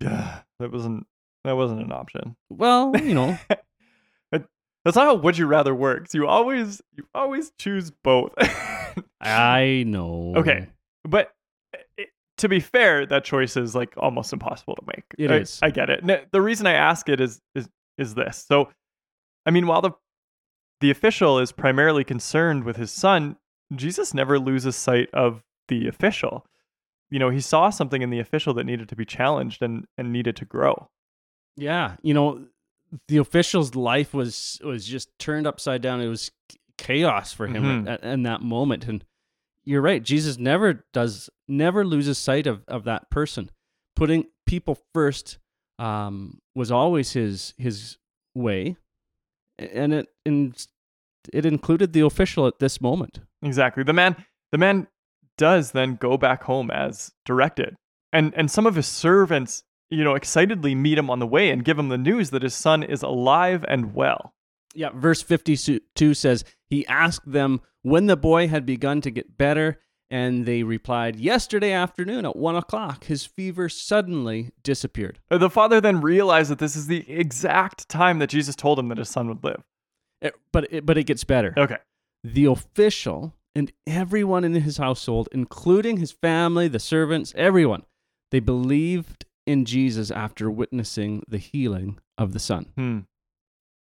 That, 0.00 0.44
that 0.58 0.72
wasn't, 0.72 1.06
that 1.44 1.52
wasn't 1.56 1.80
an 1.82 1.92
option. 1.92 2.34
well 2.50 2.92
you 2.96 3.14
know 3.14 3.38
That's 4.86 4.94
not 4.94 5.06
how 5.06 5.14
would 5.16 5.36
you 5.36 5.46
rather 5.46 5.74
works. 5.74 6.14
You 6.14 6.28
always, 6.28 6.80
you 6.96 7.08
always 7.12 7.50
choose 7.58 7.90
both. 8.04 8.32
i 9.20 9.82
know 9.84 10.32
Okay. 10.36 10.68
But 11.02 11.32
it, 11.98 12.10
to 12.38 12.48
be 12.48 12.60
fair, 12.60 13.04
that 13.06 13.24
choice 13.24 13.56
is 13.56 13.74
like 13.74 13.94
almost 13.96 14.32
impossible 14.32 14.76
to 14.76 14.82
make. 14.86 15.02
It 15.18 15.32
I, 15.32 15.36
is. 15.38 15.58
I 15.60 15.70
get 15.70 15.90
it. 15.90 16.30
The 16.30 16.40
reason 16.40 16.68
I 16.68 16.74
ask 16.74 17.08
it 17.08 17.20
is 17.20 17.40
is 17.56 17.68
is 17.98 18.14
this. 18.14 18.44
So, 18.46 18.68
I 19.44 19.50
mean, 19.50 19.66
while 19.66 19.82
the 19.82 19.90
the 20.80 20.90
official 20.90 21.38
is 21.38 21.52
primarily 21.52 22.04
concerned 22.04 22.64
with 22.64 22.76
his 22.76 22.90
son, 22.90 23.36
Jesus 23.74 24.14
never 24.14 24.38
loses 24.38 24.76
sight 24.76 25.08
of 25.12 25.42
the 25.68 25.88
official. 25.88 26.46
You 27.10 27.18
know, 27.18 27.30
he 27.30 27.40
saw 27.40 27.70
something 27.70 28.02
in 28.02 28.10
the 28.10 28.18
official 28.20 28.52
that 28.54 28.64
needed 28.64 28.88
to 28.88 28.96
be 28.96 29.04
challenged 29.04 29.62
and 29.62 29.86
and 29.96 30.12
needed 30.12 30.36
to 30.36 30.44
grow. 30.44 30.88
Yeah, 31.56 31.96
you 32.02 32.12
know, 32.14 32.46
the 33.08 33.16
official's 33.18 33.74
life 33.74 34.12
was 34.14 34.60
was 34.64 34.86
just 34.86 35.08
turned 35.18 35.46
upside 35.46 35.82
down. 35.82 36.00
It 36.00 36.08
was 36.08 36.30
chaos 36.78 37.32
for 37.32 37.46
him 37.46 37.62
Mhm. 37.84 37.88
at, 37.90 38.02
in 38.04 38.22
that 38.24 38.42
moment. 38.42 38.86
And 38.86 39.04
you're 39.64 39.80
right, 39.82 40.02
Jesus 40.02 40.36
never 40.38 40.84
does 40.92 41.30
never 41.48 41.84
loses 41.84 42.18
sight 42.18 42.46
of 42.46 42.64
of 42.68 42.84
that 42.84 43.10
person. 43.10 43.50
Putting 43.94 44.26
people 44.46 44.78
first 44.92 45.38
um, 45.78 46.40
was 46.54 46.70
always 46.70 47.12
his 47.12 47.54
his 47.56 47.98
way, 48.34 48.76
and 49.58 49.92
it 49.92 50.08
and 50.24 50.66
it 51.32 51.46
included 51.46 51.92
the 51.92 52.00
official 52.00 52.46
at 52.46 52.58
this 52.58 52.80
moment. 52.80 53.20
Exactly. 53.42 53.82
The 53.82 53.92
man 53.92 54.16
the 54.52 54.58
man 54.58 54.86
does 55.36 55.72
then 55.72 55.96
go 55.96 56.16
back 56.16 56.44
home 56.44 56.70
as 56.70 57.12
directed. 57.24 57.76
And 58.12 58.32
and 58.34 58.50
some 58.50 58.66
of 58.66 58.74
his 58.74 58.86
servants, 58.86 59.62
you 59.90 60.04
know, 60.04 60.14
excitedly 60.14 60.74
meet 60.74 60.98
him 60.98 61.10
on 61.10 61.18
the 61.18 61.26
way 61.26 61.50
and 61.50 61.64
give 61.64 61.78
him 61.78 61.88
the 61.88 61.98
news 61.98 62.30
that 62.30 62.42
his 62.42 62.54
son 62.54 62.82
is 62.82 63.02
alive 63.02 63.64
and 63.68 63.94
well. 63.94 64.34
Yeah, 64.74 64.90
verse 64.94 65.22
52 65.22 66.12
says, 66.14 66.44
He 66.66 66.86
asked 66.86 67.30
them 67.30 67.62
when 67.82 68.06
the 68.06 68.16
boy 68.16 68.48
had 68.48 68.66
begun 68.66 69.00
to 69.00 69.10
get 69.10 69.38
better, 69.38 69.80
and 70.10 70.46
they 70.46 70.62
replied, 70.62 71.16
Yesterday 71.16 71.72
afternoon 71.72 72.24
at 72.24 72.36
one 72.36 72.56
o'clock, 72.56 73.04
his 73.04 73.24
fever 73.26 73.68
suddenly 73.68 74.50
disappeared. 74.62 75.18
Uh, 75.30 75.38
The 75.38 75.50
father 75.50 75.80
then 75.80 76.00
realized 76.00 76.50
that 76.50 76.58
this 76.58 76.76
is 76.76 76.86
the 76.86 77.08
exact 77.10 77.88
time 77.88 78.18
that 78.20 78.30
Jesus 78.30 78.54
told 78.56 78.78
him 78.78 78.88
that 78.88 78.98
his 78.98 79.08
son 79.08 79.28
would 79.28 79.42
live. 79.42 79.62
It- 80.20 80.34
but, 80.52 80.72
it, 80.72 80.86
but 80.86 80.96
it 80.96 81.04
gets 81.04 81.24
better. 81.24 81.52
Okay. 81.56 81.78
The 82.24 82.46
official 82.46 83.34
and 83.54 83.72
everyone 83.86 84.44
in 84.44 84.54
his 84.54 84.76
household, 84.76 85.28
including 85.32 85.96
his 85.96 86.12
family, 86.12 86.68
the 86.68 86.78
servants, 86.78 87.32
everyone, 87.36 87.82
they 88.30 88.40
believed 88.40 89.24
in 89.46 89.64
Jesus 89.64 90.10
after 90.10 90.50
witnessing 90.50 91.22
the 91.28 91.38
healing 91.38 91.98
of 92.18 92.32
the 92.32 92.38
son. 92.38 92.66
Hmm. 92.76 92.98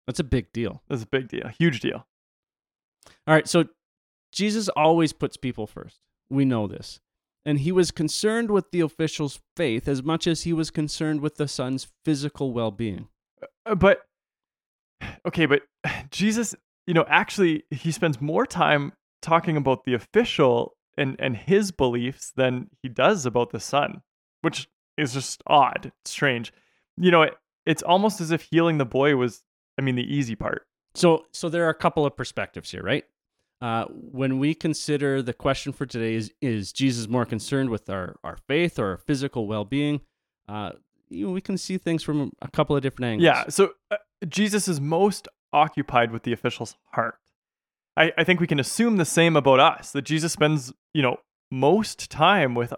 That's 0.06 0.20
a 0.20 0.24
big 0.26 0.52
deal. 0.54 0.82
That's 0.90 1.04
a 1.04 1.08
big 1.08 1.28
deal. 1.30 1.48
Huge 1.58 1.80
deal. 1.80 2.06
All 3.26 3.34
right, 3.34 3.48
so 3.48 3.66
Jesus 4.32 4.68
always 4.70 5.14
puts 5.14 5.38
people 5.38 5.66
first. 5.66 6.00
We 6.34 6.46
know 6.46 6.68
this. 6.68 7.00
And 7.46 7.60
he 7.60 7.72
was 7.72 7.92
concerned 7.92 8.50
with 8.50 8.72
the 8.72 8.80
official's 8.80 9.40
faith 9.56 9.88
as 9.88 10.02
much 10.02 10.28
as 10.28 10.44
he 10.44 10.54
was 10.54 10.72
concerned 10.72 11.22
with 11.22 11.36
the 11.36 11.48
son's 11.48 11.88
physical 12.06 12.54
well 12.54 12.72
being. 12.72 13.08
Uh, 13.66 13.76
But 13.76 14.02
okay, 15.28 15.46
but 15.46 15.62
Jesus, 16.10 16.56
you 16.88 16.94
know, 16.94 17.06
actually 17.08 17.64
he 17.70 17.92
spends 17.92 18.20
more 18.22 18.46
time 18.46 18.94
talking 19.22 19.58
about 19.58 19.86
the 19.86 19.94
official 19.94 20.76
and 20.98 21.16
and 21.20 21.36
his 21.36 21.72
beliefs 21.72 22.32
than 22.36 22.70
he 22.82 22.90
does 22.90 23.26
about 23.26 23.52
the 23.52 23.60
son, 23.60 24.02
which 24.42 24.68
is 24.98 25.14
just 25.14 25.42
odd, 25.48 25.92
strange. 26.06 26.54
You 26.98 27.12
know, 27.12 27.24
it, 27.24 27.36
it's 27.66 27.84
almost 27.84 28.22
as 28.22 28.32
if 28.32 28.48
healing 28.52 28.78
the 28.78 28.86
boy 28.86 29.16
was 29.16 29.44
I 29.78 29.82
mean 29.82 29.96
the 29.96 30.16
easy 30.16 30.36
part. 30.36 30.66
So, 30.96 31.26
so 31.34 31.50
there 31.50 31.66
are 31.66 31.70
a 31.70 31.76
couple 31.76 32.06
of 32.06 32.16
perspectives 32.16 32.72
here, 32.72 32.84
right? 32.84 33.04
Uh, 33.64 33.86
when 33.88 34.40
we 34.40 34.54
consider 34.54 35.22
the 35.22 35.32
question 35.32 35.72
for 35.72 35.86
today 35.86 36.16
is 36.16 36.34
is 36.42 36.74
Jesus 36.74 37.08
more 37.08 37.24
concerned 37.24 37.70
with 37.70 37.90
our, 37.90 38.18
our 38.22 38.36
faith 38.46 38.78
or 38.78 38.88
our 38.90 38.98
physical 38.98 39.48
well 39.48 39.64
being? 39.64 40.02
Uh, 40.50 40.72
you 41.10 41.28
know, 41.28 41.32
we 41.32 41.40
can 41.40 41.58
see 41.58 41.78
things 41.78 42.04
from 42.04 42.34
a 42.42 42.50
couple 42.50 42.76
of 42.76 42.82
different 42.82 43.14
angles. 43.14 43.24
Yeah, 43.24 43.46
so 43.48 43.72
uh, 43.90 43.96
Jesus 44.28 44.68
is 44.68 44.82
most 44.82 45.30
occupied 45.54 46.12
with 46.12 46.24
the 46.24 46.34
official's 46.34 46.76
heart. 46.92 47.16
I, 47.96 48.12
I 48.18 48.26
think 48.26 48.42
we 48.42 48.48
can 48.48 48.60
assume 48.60 48.98
the 48.98 49.06
same 49.06 49.38
about 49.38 49.62
us 49.62 49.92
that 49.94 50.02
Jesus 50.02 50.34
spends, 50.34 50.74
you 50.94 51.02
know, 51.02 51.22
most 51.50 52.12
time 52.12 52.56
with 52.56 52.74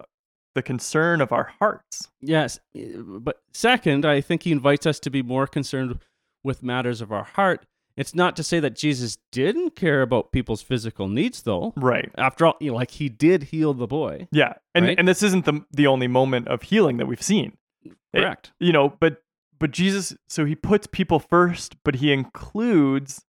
the 0.54 0.62
concern 0.62 1.20
of 1.20 1.32
our 1.32 1.50
hearts. 1.58 2.10
Yes, 2.20 2.60
eh, 2.76 2.92
but 2.96 3.40
second, 3.52 4.06
I 4.06 4.20
think 4.20 4.44
he 4.44 4.52
invites 4.52 4.86
us 4.86 5.00
to 5.00 5.10
be 5.10 5.22
more 5.22 5.48
concerned 5.48 5.98
with 6.44 6.62
matters 6.62 7.00
of 7.00 7.10
our 7.10 7.24
heart. 7.24 7.66
It's 7.96 8.14
not 8.14 8.36
to 8.36 8.42
say 8.42 8.60
that 8.60 8.76
Jesus 8.76 9.16
didn't 9.32 9.74
care 9.74 10.02
about 10.02 10.30
people's 10.30 10.60
physical 10.60 11.08
needs, 11.08 11.42
though. 11.42 11.72
Right. 11.76 12.10
After 12.18 12.46
all, 12.46 12.56
you 12.60 12.70
know, 12.72 12.76
like 12.76 12.90
he 12.90 13.08
did 13.08 13.44
heal 13.44 13.72
the 13.72 13.86
boy. 13.86 14.28
Yeah. 14.30 14.54
And 14.74 14.84
Right? 14.86 14.98
and 14.98 15.08
this 15.08 15.22
isn't 15.22 15.44
the 15.46 15.64
the 15.70 15.86
only 15.86 16.06
moment 16.08 16.48
of 16.48 16.62
healing 16.62 16.98
that 16.98 17.06
we've 17.06 17.22
seen. 17.22 17.56
It- 17.84 17.96
Correct. 18.20 18.52
you 18.60 18.72
know, 18.72 18.90
but 19.00 19.22
but 19.58 19.70
Jesus 19.70 20.14
so 20.28 20.44
he 20.44 20.54
puts 20.54 20.86
people 20.86 21.18
first, 21.18 21.76
but 21.84 21.96
he 21.96 22.12
includes 22.12 23.24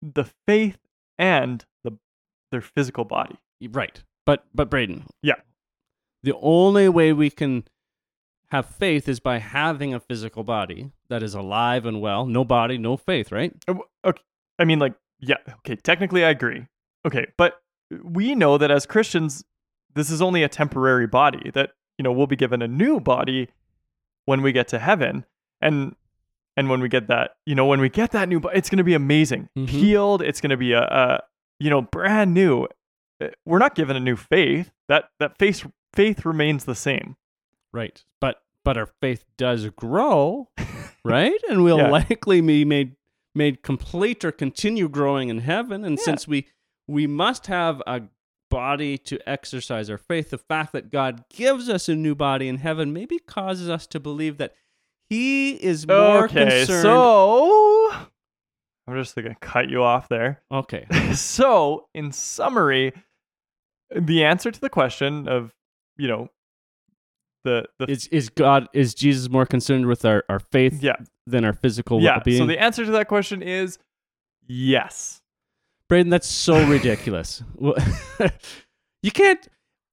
the 0.00 0.24
faith 0.46 0.78
and 1.18 1.64
the 1.84 1.98
their 2.50 2.62
physical 2.62 3.04
body. 3.04 3.36
Right. 3.70 4.02
But 4.24 4.46
but 4.54 4.70
Braden. 4.70 5.04
Yeah. 5.22 5.34
The 6.22 6.34
only 6.40 6.88
way 6.88 7.12
we 7.12 7.28
can 7.30 7.64
have 8.50 8.66
faith 8.66 9.08
is 9.08 9.20
by 9.20 9.38
having 9.38 9.92
a 9.94 10.00
physical 10.00 10.42
body 10.44 10.90
that 11.10 11.22
is 11.22 11.34
alive 11.34 11.84
and 11.86 12.00
well. 12.00 12.24
No 12.24 12.44
body, 12.44 12.78
no 12.78 12.96
faith, 12.96 13.30
right? 13.30 13.52
Uh, 13.68 13.74
Okay. 14.04 14.22
I 14.58 14.64
mean, 14.64 14.78
like, 14.78 14.94
yeah, 15.20 15.36
okay, 15.58 15.76
technically 15.76 16.24
I 16.24 16.30
agree. 16.30 16.66
Okay, 17.06 17.26
but 17.36 17.60
we 18.02 18.34
know 18.34 18.56
that 18.58 18.70
as 18.70 18.86
Christians, 18.86 19.44
this 19.94 20.10
is 20.10 20.22
only 20.22 20.42
a 20.42 20.48
temporary 20.48 21.06
body, 21.06 21.50
that, 21.52 21.72
you 21.98 22.02
know, 22.02 22.12
we'll 22.12 22.26
be 22.26 22.36
given 22.36 22.62
a 22.62 22.68
new 22.68 23.00
body 23.00 23.48
when 24.26 24.40
we 24.42 24.52
get 24.52 24.68
to 24.68 24.78
heaven. 24.78 25.24
And 25.60 25.94
and 26.56 26.68
when 26.68 26.80
we 26.80 26.88
get 26.88 27.06
that, 27.08 27.32
you 27.46 27.54
know, 27.54 27.64
when 27.66 27.80
we 27.80 27.88
get 27.88 28.10
that 28.12 28.28
new 28.28 28.40
body, 28.40 28.56
it's 28.58 28.68
going 28.70 28.78
to 28.78 28.84
be 28.84 28.94
amazing. 28.94 29.48
Mhm. 29.56 29.68
Healed, 29.68 30.20
it's 30.22 30.40
going 30.40 30.50
to 30.50 30.56
be 30.56 30.72
a, 30.72 30.82
a, 30.82 31.20
you 31.58 31.70
know, 31.70 31.80
brand 31.82 32.34
new. 32.34 32.66
Uh, 33.20 33.28
We're 33.46 33.58
not 33.58 33.74
given 33.74 33.96
a 33.96 34.00
new 34.00 34.16
faith. 34.16 34.70
That 34.88 35.10
that 35.20 35.38
faith 35.38 35.66
faith 35.94 36.24
remains 36.26 36.64
the 36.64 36.74
same. 36.74 37.16
Right. 37.72 38.02
But 38.20 38.42
but 38.64 38.76
our 38.76 38.86
faith 39.00 39.24
does 39.38 39.68
grow, 39.70 40.48
right? 41.04 41.40
And 41.48 41.62
we'll 41.64 41.78
Yeah. 41.78 41.88
likely 41.90 42.40
be 42.40 42.64
made 42.64 42.96
made 43.34 43.62
complete 43.62 44.24
or 44.24 44.32
continue 44.32 44.88
growing 44.88 45.28
in 45.28 45.38
heaven. 45.38 45.84
And 45.84 45.98
Yeah. 45.98 46.04
since 46.04 46.26
we 46.28 46.46
we 46.88 47.06
must 47.06 47.46
have 47.46 47.80
a 47.86 48.02
body 48.50 48.98
to 48.98 49.16
exercise 49.28 49.88
our 49.88 49.96
faith, 49.98 50.30
the 50.30 50.38
fact 50.38 50.72
that 50.72 50.90
God 50.90 51.24
gives 51.28 51.68
us 51.68 51.88
a 51.88 51.94
new 51.94 52.16
body 52.16 52.48
in 52.48 52.56
heaven 52.56 52.92
maybe 52.92 53.20
causes 53.20 53.68
us 53.70 53.86
to 53.88 54.00
believe 54.00 54.38
that 54.38 54.54
He 55.08 55.52
is 55.52 55.86
more 55.86 56.24
okay, 56.24 56.58
concerned. 56.60 56.82
so 56.82 57.92
I'm 58.88 58.96
just 58.96 59.14
going 59.14 59.28
to 59.28 59.34
cut 59.40 59.68
you 59.68 59.82
off 59.84 60.08
there. 60.08 60.42
okay. 60.50 60.86
so, 61.14 61.86
in 61.94 62.10
summary, 62.10 62.92
the 63.94 64.24
answer 64.24 64.50
to 64.50 64.60
the 64.60 64.68
question 64.70 65.28
of, 65.28 65.54
you 65.96 66.08
know, 66.08 66.28
the 67.44 67.64
the 67.78 67.90
Is 67.90 68.06
is 68.08 68.28
God 68.28 68.68
is 68.72 68.94
Jesus 68.94 69.28
more 69.28 69.46
concerned 69.46 69.86
with 69.86 70.04
our, 70.04 70.24
our 70.28 70.38
faith 70.38 70.82
yeah 70.82 70.96
than 71.26 71.44
our 71.44 71.52
physical 71.52 72.00
yeah. 72.00 72.16
well-being? 72.16 72.38
Yeah, 72.38 72.42
so 72.42 72.46
the 72.46 72.60
answer 72.60 72.84
to 72.84 72.90
that 72.92 73.08
question 73.08 73.42
is 73.42 73.78
yes. 74.46 75.20
Braden, 75.88 76.10
that's 76.10 76.28
so 76.28 76.64
ridiculous. 76.66 77.42
You 79.02 79.10
can't. 79.10 79.46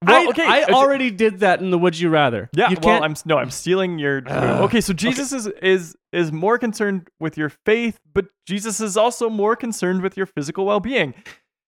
Well, 0.06 0.26
I, 0.26 0.30
okay, 0.30 0.46
I 0.46 0.64
already 0.64 1.10
did 1.10 1.40
that 1.40 1.60
in 1.60 1.70
the 1.70 1.78
Would 1.78 1.98
You 1.98 2.08
Rather. 2.08 2.48
Yeah. 2.54 2.70
you 2.70 2.76
well. 2.82 3.02
I'm 3.02 3.16
no, 3.24 3.36
I'm 3.36 3.50
stealing 3.50 3.98
your. 3.98 4.22
Ugh. 4.26 4.62
okay, 4.64 4.80
so 4.80 4.92
Jesus 4.92 5.32
is 5.32 5.48
is 5.60 5.96
is 6.12 6.30
more 6.30 6.56
concerned 6.56 7.08
with 7.18 7.36
your 7.36 7.50
faith, 7.66 7.98
but 8.14 8.26
Jesus 8.46 8.80
is 8.80 8.96
also 8.96 9.28
more 9.28 9.56
concerned 9.56 10.02
with 10.02 10.16
your 10.16 10.26
physical 10.26 10.66
well-being. 10.66 11.14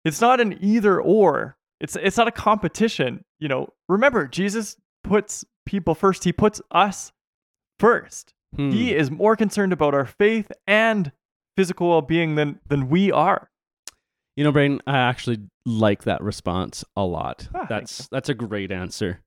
It's 0.04 0.20
not 0.20 0.40
an 0.40 0.58
either 0.60 1.00
or. 1.00 1.56
It's 1.80 1.96
it's 1.96 2.16
not 2.16 2.28
a 2.28 2.32
competition. 2.32 3.24
You 3.40 3.48
know, 3.48 3.72
remember 3.88 4.28
Jesus 4.28 4.76
puts 5.02 5.44
people 5.66 5.94
first. 5.94 6.24
He 6.24 6.32
puts 6.32 6.60
us 6.70 7.12
first. 7.78 8.34
Hmm. 8.56 8.70
He 8.70 8.94
is 8.94 9.10
more 9.10 9.36
concerned 9.36 9.72
about 9.72 9.94
our 9.94 10.06
faith 10.06 10.50
and 10.66 11.12
physical 11.56 11.88
well-being 11.88 12.34
than 12.34 12.60
than 12.68 12.88
we 12.88 13.12
are. 13.12 13.50
You 14.36 14.44
know, 14.44 14.52
Braden, 14.52 14.80
I 14.86 14.98
actually 14.98 15.38
like 15.66 16.04
that 16.04 16.22
response 16.22 16.84
a 16.96 17.04
lot. 17.04 17.48
Ah, 17.54 17.66
that's 17.68 18.08
that's 18.08 18.28
a 18.28 18.34
great 18.34 18.72
answer. 18.72 19.20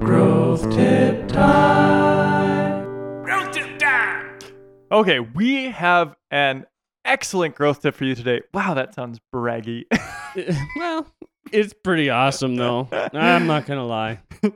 Growth 0.00 0.70
tip 0.70 1.28
time. 1.28 2.84
Growth 3.24 3.52
tip 3.52 3.78
time. 3.78 4.38
Okay, 4.90 5.20
we 5.20 5.70
have 5.70 6.14
an 6.30 6.66
excellent 7.04 7.54
growth 7.54 7.82
tip 7.82 7.94
for 7.94 8.04
you 8.04 8.14
today. 8.14 8.42
Wow, 8.52 8.74
that 8.74 8.94
sounds 8.94 9.18
braggy. 9.34 9.84
well, 10.76 11.06
it's 11.52 11.72
pretty 11.72 12.10
awesome 12.10 12.56
though. 12.56 12.88
I'm 13.12 13.46
not 13.46 13.66
gonna 13.66 13.86
lie. 13.86 14.20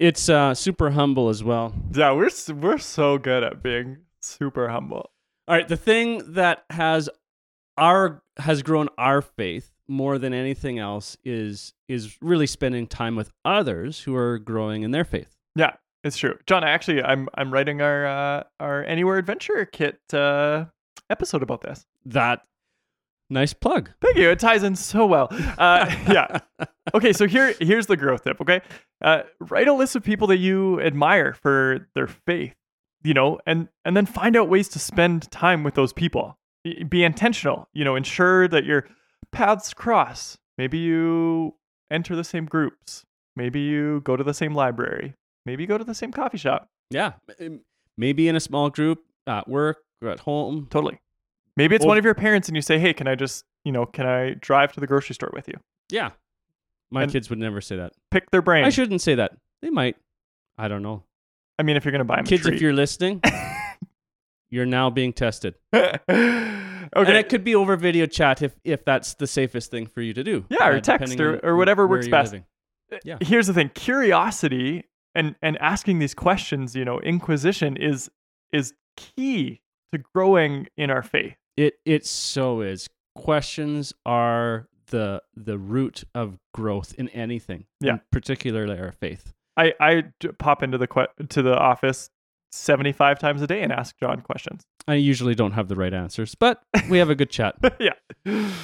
It's 0.00 0.30
uh, 0.30 0.54
super 0.54 0.88
humble 0.88 1.28
as 1.28 1.44
well. 1.44 1.74
yeah, 1.92 2.12
we're 2.12 2.30
we're 2.54 2.78
so 2.78 3.18
good 3.18 3.42
at 3.44 3.62
being 3.62 3.98
super 4.22 4.68
humble. 4.68 5.10
All 5.46 5.54
right, 5.54 5.68
the 5.68 5.76
thing 5.76 6.32
that 6.32 6.64
has 6.70 7.10
our 7.76 8.22
has 8.38 8.62
grown 8.62 8.88
our 8.96 9.20
faith 9.20 9.70
more 9.88 10.16
than 10.16 10.32
anything 10.32 10.78
else 10.78 11.18
is 11.22 11.74
is 11.86 12.16
really 12.22 12.46
spending 12.46 12.86
time 12.86 13.14
with 13.14 13.30
others 13.44 14.00
who 14.00 14.16
are 14.16 14.38
growing 14.38 14.84
in 14.84 14.90
their 14.90 15.04
faith. 15.04 15.36
Yeah, 15.54 15.74
it's 16.02 16.16
true. 16.16 16.38
John, 16.46 16.64
actually, 16.64 17.02
I'm 17.02 17.28
I'm 17.34 17.52
writing 17.52 17.82
our 17.82 18.06
uh, 18.06 18.44
our 18.58 18.82
Anywhere 18.84 19.18
Adventure 19.18 19.66
Kit 19.66 19.98
uh, 20.14 20.64
episode 21.10 21.42
about 21.42 21.60
this. 21.60 21.84
That 22.06 22.40
nice 23.30 23.52
plug. 23.54 23.90
Thank 24.02 24.16
you. 24.16 24.28
It 24.30 24.38
ties 24.38 24.62
in 24.62 24.76
so 24.76 25.06
well. 25.06 25.28
Uh, 25.56 25.86
yeah. 26.10 26.38
Okay, 26.94 27.12
so 27.12 27.26
here 27.26 27.54
here's 27.60 27.86
the 27.86 27.96
growth 27.96 28.24
tip. 28.24 28.40
Okay, 28.40 28.60
uh, 29.02 29.22
write 29.40 29.68
a 29.68 29.72
list 29.72 29.96
of 29.96 30.02
people 30.04 30.26
that 30.28 30.38
you 30.38 30.80
admire 30.80 31.32
for 31.32 31.88
their 31.94 32.06
faith. 32.08 32.54
You 33.02 33.14
know, 33.14 33.38
and 33.46 33.68
and 33.84 33.96
then 33.96 34.04
find 34.06 34.36
out 34.36 34.48
ways 34.50 34.68
to 34.70 34.78
spend 34.78 35.30
time 35.30 35.62
with 35.64 35.74
those 35.74 35.92
people. 35.92 36.36
Be- 36.64 36.84
Be 36.84 37.04
intentional. 37.04 37.68
You 37.72 37.84
know, 37.84 37.96
ensure 37.96 38.46
that 38.48 38.64
your 38.64 38.86
paths 39.32 39.72
cross. 39.72 40.36
Maybe 40.58 40.76
you 40.78 41.54
enter 41.90 42.14
the 42.14 42.24
same 42.24 42.44
groups. 42.44 43.06
Maybe 43.36 43.60
you 43.60 44.00
go 44.02 44.16
to 44.16 44.24
the 44.24 44.34
same 44.34 44.54
library. 44.54 45.14
Maybe 45.46 45.62
you 45.62 45.66
go 45.66 45.78
to 45.78 45.84
the 45.84 45.94
same 45.94 46.12
coffee 46.12 46.36
shop. 46.36 46.68
Yeah, 46.90 47.12
maybe 47.96 48.28
in 48.28 48.36
a 48.36 48.40
small 48.40 48.68
group 48.68 48.98
at 49.26 49.48
work 49.48 49.78
or 50.02 50.08
at 50.10 50.20
home. 50.20 50.66
Totally. 50.68 50.98
Maybe 51.60 51.76
it's 51.76 51.82
Well- 51.84 51.90
one 51.90 51.98
of 51.98 52.04
your 52.06 52.14
parents 52.14 52.48
and 52.48 52.56
you 52.56 52.62
say, 52.62 52.78
"Hey, 52.78 52.94
can 52.94 53.06
I 53.06 53.14
just, 53.14 53.44
you 53.64 53.72
know, 53.72 53.84
can 53.84 54.06
I 54.06 54.30
drive 54.40 54.72
to 54.72 54.80
the 54.80 54.86
grocery 54.86 55.14
store 55.14 55.30
with 55.34 55.46
you?" 55.46 55.54
Yeah, 55.90 56.10
my 56.90 57.02
And- 57.02 57.12
kids 57.12 57.28
would 57.28 57.38
never 57.38 57.60
say 57.60 57.76
that. 57.76 57.92
Pick 58.10 58.30
their 58.30 58.40
brain. 58.40 58.64
I 58.64 58.70
shouldn't 58.70 59.02
say 59.02 59.14
that. 59.16 59.32
They 59.60 59.68
might. 59.68 59.96
I 60.56 60.68
don't 60.68 60.82
know. 60.82 61.02
I 61.58 61.62
mean, 61.62 61.76
if 61.76 61.84
you're 61.84 61.92
going 61.92 61.98
to 62.00 62.04
buy 62.06 62.16
them 62.16 62.24
Kids, 62.24 62.46
if 62.46 62.60
you're 62.62 62.72
listening, 62.72 63.20
You're 64.52 64.66
now 64.66 64.90
being 64.90 65.12
tested. 65.12 65.54
okay. 65.74 66.00
And 66.08 67.08
it 67.16 67.28
could 67.28 67.44
be 67.44 67.54
over 67.54 67.76
video 67.76 68.06
chat 68.06 68.42
if 68.42 68.56
if 68.64 68.84
that's 68.84 69.14
the 69.14 69.26
safest 69.28 69.70
thing 69.70 69.86
for 69.86 70.00
you 70.00 70.12
to 70.14 70.24
do. 70.24 70.44
Yeah, 70.48 70.68
or 70.68 70.72
uh, 70.76 70.80
text 70.80 71.20
or- 71.20 71.38
or 71.44 71.56
whatever 71.56 71.86
works 71.86 72.08
best. 72.08 72.32
living. 72.32 72.46
Yeah. 73.04 73.18
Here's 73.20 73.46
the 73.46 73.54
thing: 73.54 73.70
curiosity 73.74 74.84
and 75.14 75.36
and 75.42 75.56
asking 75.58 75.98
these 76.00 76.14
questions, 76.14 76.74
you 76.74 76.84
know, 76.84 76.98
inquisition 77.00 77.76
is 77.76 78.10
is 78.52 78.74
key 78.96 79.60
to 79.92 79.98
growing 80.14 80.66
in 80.76 80.90
our 80.90 81.02
faith. 81.02 81.36
It 81.60 81.74
it 81.84 82.06
so 82.06 82.62
is. 82.62 82.88
Questions 83.14 83.92
are 84.06 84.68
the 84.86 85.22
the 85.36 85.58
root 85.58 86.04
of 86.14 86.38
growth 86.54 86.94
in 86.96 87.08
anything. 87.10 87.66
Yeah. 87.80 87.98
particularly 88.10 88.78
our 88.78 88.92
faith. 88.92 89.32
I 89.58 89.74
I 89.78 90.04
pop 90.38 90.62
into 90.62 90.78
the 90.78 90.86
que- 90.86 91.26
to 91.28 91.42
the 91.42 91.54
office 91.56 92.08
75 92.52 93.18
times 93.18 93.42
a 93.42 93.46
day 93.46 93.62
and 93.62 93.72
ask 93.72 93.98
John 93.98 94.22
questions. 94.22 94.62
I 94.88 94.94
usually 94.94 95.34
don't 95.34 95.52
have 95.52 95.68
the 95.68 95.76
right 95.76 95.92
answers, 95.92 96.34
but 96.34 96.62
we 96.88 96.96
have 96.96 97.10
a 97.10 97.14
good 97.14 97.30
chat. 97.30 97.56
yeah. 97.78 97.92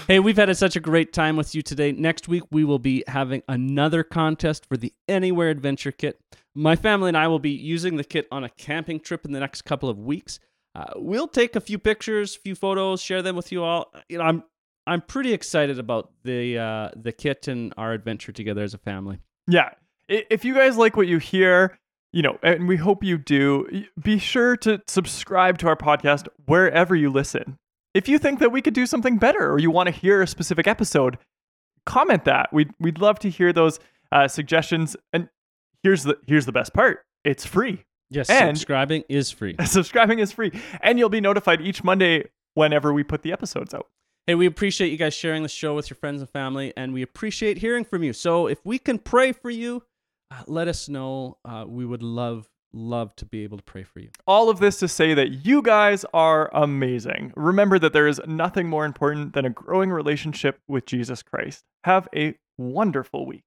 Hey, 0.08 0.18
we've 0.18 0.38
had 0.38 0.54
such 0.56 0.74
a 0.74 0.80
great 0.80 1.12
time 1.12 1.36
with 1.36 1.54
you 1.54 1.60
today. 1.62 1.92
Next 1.92 2.28
week, 2.28 2.44
we 2.50 2.64
will 2.64 2.78
be 2.78 3.04
having 3.06 3.42
another 3.46 4.02
contest 4.02 4.66
for 4.66 4.76
the 4.76 4.92
Anywhere 5.06 5.50
Adventure 5.50 5.92
Kit. 5.92 6.18
My 6.54 6.74
family 6.74 7.08
and 7.08 7.16
I 7.16 7.28
will 7.28 7.38
be 7.38 7.50
using 7.50 7.96
the 7.96 8.04
kit 8.04 8.26
on 8.32 8.42
a 8.42 8.48
camping 8.48 8.98
trip 8.98 9.24
in 9.26 9.32
the 9.32 9.40
next 9.40 9.62
couple 9.62 9.90
of 9.90 9.98
weeks. 9.98 10.40
Uh, 10.76 10.92
we'll 10.96 11.28
take 11.28 11.56
a 11.56 11.60
few 11.60 11.78
pictures, 11.78 12.36
a 12.36 12.40
few 12.40 12.54
photos, 12.54 13.00
share 13.00 13.22
them 13.22 13.34
with 13.34 13.50
you 13.50 13.64
all. 13.64 13.92
You 14.10 14.18
know, 14.18 14.24
I'm 14.24 14.44
I'm 14.86 15.00
pretty 15.00 15.32
excited 15.32 15.78
about 15.78 16.10
the 16.22 16.58
uh, 16.58 16.90
the 16.94 17.12
kit 17.12 17.48
and 17.48 17.72
our 17.78 17.92
adventure 17.92 18.30
together 18.30 18.62
as 18.62 18.74
a 18.74 18.78
family. 18.78 19.20
Yeah. 19.48 19.70
If 20.08 20.44
you 20.44 20.54
guys 20.54 20.76
like 20.76 20.96
what 20.96 21.08
you 21.08 21.18
hear, 21.18 21.78
you 22.12 22.20
know, 22.20 22.38
and 22.42 22.68
we 22.68 22.76
hope 22.76 23.02
you 23.02 23.16
do, 23.16 23.86
be 24.00 24.18
sure 24.18 24.56
to 24.58 24.82
subscribe 24.86 25.58
to 25.58 25.68
our 25.68 25.76
podcast 25.76 26.28
wherever 26.44 26.94
you 26.94 27.10
listen. 27.10 27.56
If 27.94 28.08
you 28.08 28.18
think 28.18 28.38
that 28.40 28.52
we 28.52 28.60
could 28.60 28.74
do 28.74 28.84
something 28.84 29.16
better 29.16 29.50
or 29.50 29.58
you 29.58 29.70
want 29.70 29.86
to 29.86 29.90
hear 29.90 30.20
a 30.20 30.26
specific 30.26 30.66
episode, 30.66 31.16
comment 31.86 32.24
that. 32.26 32.52
We'd, 32.52 32.70
we'd 32.78 32.98
love 32.98 33.18
to 33.20 33.30
hear 33.30 33.52
those 33.52 33.80
uh, 34.12 34.28
suggestions. 34.28 34.96
And 35.12 35.30
here's 35.82 36.02
the 36.02 36.18
here's 36.26 36.44
the 36.44 36.52
best 36.52 36.74
part. 36.74 37.04
It's 37.24 37.46
free. 37.46 37.84
Yes, 38.10 38.30
And- 38.30 38.56
subscribing 38.56 39.04
is 39.08 39.30
free. 39.30 39.56
Subscribing 39.64 40.18
is 40.20 40.32
free. 40.32 40.52
And 40.80 40.98
you'll 40.98 41.08
be 41.08 41.20
notified 41.20 41.60
each 41.60 41.82
Monday 41.82 42.24
whenever 42.54 42.92
we 42.92 43.02
put 43.02 43.22
the 43.22 43.32
episodes 43.32 43.74
out. 43.74 43.88
Hey, 44.26 44.34
we 44.34 44.46
appreciate 44.46 44.90
you 44.90 44.96
guys 44.96 45.14
sharing 45.14 45.42
the 45.44 45.48
show 45.48 45.74
with 45.74 45.88
your 45.88 45.96
friends 45.96 46.20
and 46.20 46.28
family, 46.28 46.72
and 46.76 46.92
we 46.92 47.02
appreciate 47.02 47.58
hearing 47.58 47.84
from 47.84 48.02
you. 48.02 48.12
So 48.12 48.48
if 48.48 48.58
we 48.64 48.78
can 48.78 48.98
pray 48.98 49.30
for 49.30 49.50
you, 49.50 49.84
uh, 50.32 50.42
let 50.48 50.66
us 50.66 50.88
know. 50.88 51.38
Uh, 51.44 51.64
we 51.68 51.86
would 51.86 52.02
love, 52.02 52.48
love 52.72 53.14
to 53.16 53.24
be 53.24 53.44
able 53.44 53.56
to 53.56 53.62
pray 53.62 53.84
for 53.84 54.00
you. 54.00 54.08
All 54.26 54.50
of 54.50 54.58
this 54.58 54.80
to 54.80 54.88
say 54.88 55.14
that 55.14 55.46
you 55.46 55.62
guys 55.62 56.04
are 56.12 56.50
amazing. 56.52 57.32
Remember 57.36 57.78
that 57.78 57.92
there 57.92 58.08
is 58.08 58.20
nothing 58.26 58.68
more 58.68 58.84
important 58.84 59.32
than 59.34 59.44
a 59.44 59.50
growing 59.50 59.90
relationship 59.90 60.58
with 60.66 60.86
Jesus 60.86 61.22
Christ. 61.22 61.62
Have 61.84 62.08
a 62.14 62.34
wonderful 62.58 63.26
week. 63.26 63.44